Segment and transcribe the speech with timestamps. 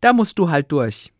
[0.00, 1.12] da musst du halt durch.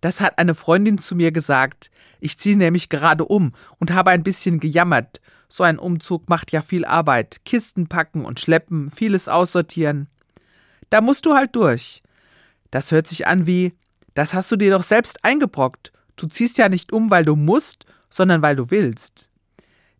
[0.00, 1.90] Das hat eine Freundin zu mir gesagt.
[2.20, 5.20] Ich ziehe nämlich gerade um und habe ein bisschen gejammert.
[5.48, 7.40] So ein Umzug macht ja viel Arbeit.
[7.44, 10.08] Kisten packen und schleppen, vieles aussortieren.
[10.90, 12.02] Da musst du halt durch.
[12.70, 13.72] Das hört sich an wie,
[14.14, 15.92] das hast du dir doch selbst eingebrockt.
[16.16, 19.30] Du ziehst ja nicht um, weil du musst, sondern weil du willst.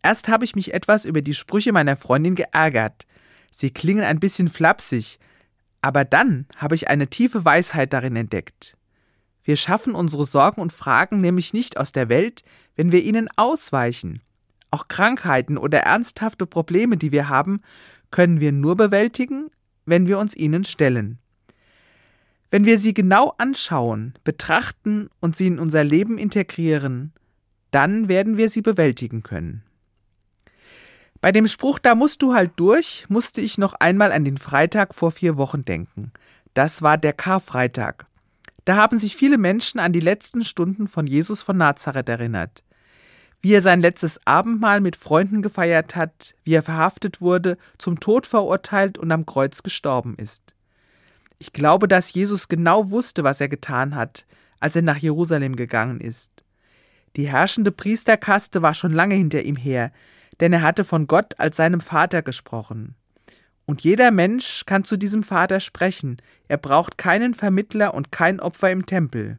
[0.01, 3.05] Erst habe ich mich etwas über die Sprüche meiner Freundin geärgert.
[3.51, 5.19] Sie klingen ein bisschen flapsig,
[5.81, 8.75] aber dann habe ich eine tiefe Weisheit darin entdeckt.
[9.43, 12.43] Wir schaffen unsere Sorgen und Fragen nämlich nicht aus der Welt,
[12.75, 14.21] wenn wir ihnen ausweichen.
[14.71, 17.61] Auch Krankheiten oder ernsthafte Probleme, die wir haben,
[18.11, 19.49] können wir nur bewältigen,
[19.85, 21.17] wenn wir uns ihnen stellen.
[22.51, 27.13] Wenn wir sie genau anschauen, betrachten und sie in unser Leben integrieren,
[27.71, 29.63] dann werden wir sie bewältigen können.
[31.21, 34.95] Bei dem Spruch, da musst du halt durch, musste ich noch einmal an den Freitag
[34.95, 36.11] vor vier Wochen denken.
[36.53, 38.05] Das war der Karfreitag.
[38.63, 42.63] Da haben sich viele Menschen an die letzten Stunden von Jesus von Nazareth erinnert.
[43.41, 48.25] Wie er sein letztes Abendmahl mit Freunden gefeiert hat, wie er verhaftet wurde, zum Tod
[48.25, 50.53] verurteilt und am Kreuz gestorben ist.
[51.37, 54.25] Ich glaube, dass Jesus genau wusste, was er getan hat,
[54.59, 56.43] als er nach Jerusalem gegangen ist.
[57.15, 59.91] Die herrschende Priesterkaste war schon lange hinter ihm her,
[60.39, 62.95] denn er hatte von Gott als seinem Vater gesprochen.
[63.65, 68.71] Und jeder Mensch kann zu diesem Vater sprechen, er braucht keinen Vermittler und kein Opfer
[68.71, 69.37] im Tempel.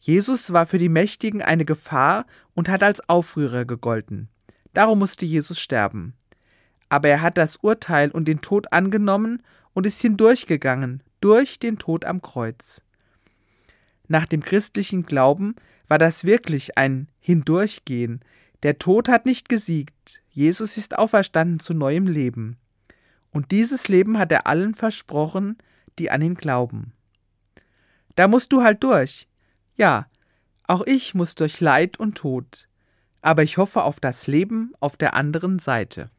[0.00, 4.28] Jesus war für die Mächtigen eine Gefahr und hat als Aufrührer gegolten.
[4.74, 6.14] Darum musste Jesus sterben.
[6.88, 9.42] Aber er hat das Urteil und den Tod angenommen
[9.72, 12.82] und ist hindurchgegangen, durch den Tod am Kreuz.
[14.08, 15.54] Nach dem christlichen Glauben
[15.88, 18.20] war das wirklich ein Hindurchgehen,
[18.62, 22.56] der Tod hat nicht gesiegt, Jesus ist auferstanden zu neuem Leben.
[23.30, 25.56] Und dieses Leben hat er allen versprochen,
[25.98, 26.92] die an ihn glauben.
[28.14, 29.26] Da musst du halt durch.
[29.76, 30.06] Ja,
[30.66, 32.68] auch ich muss durch Leid und Tod.
[33.20, 36.10] Aber ich hoffe auf das Leben auf der anderen Seite.